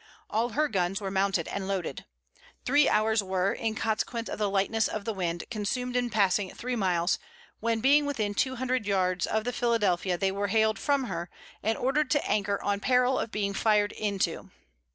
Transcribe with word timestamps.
All 0.31 0.49
her 0.53 0.67
guns 0.67 0.99
were 0.99 1.11
mounted 1.11 1.47
and 1.47 1.67
loaded. 1.67 2.05
Three 2.65 2.89
hours 2.89 3.21
were, 3.21 3.53
in 3.53 3.75
consequence 3.75 4.29
of 4.29 4.39
the 4.39 4.49
lightness 4.49 4.87
of 4.87 5.05
the 5.05 5.13
wind, 5.13 5.43
consumed 5.51 5.95
in 5.95 6.09
passing 6.09 6.49
three 6.55 6.75
miles, 6.75 7.19
when 7.59 7.81
being 7.81 8.07
within 8.07 8.33
two 8.33 8.55
hundred 8.55 8.87
yards 8.87 9.27
of 9.27 9.43
the 9.43 9.53
Philadelphia, 9.53 10.17
they 10.17 10.31
were 10.31 10.47
hailed 10.47 10.79
from 10.79 11.03
her, 11.03 11.29
and 11.61 11.77
ordered 11.77 12.09
to 12.09 12.25
anchor 12.27 12.59
on 12.63 12.79
peril 12.79 13.19
of 13.19 13.29
being 13.29 13.53
fired 13.53 13.91
into. 13.91 14.49